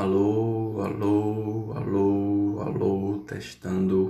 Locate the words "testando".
3.28-4.00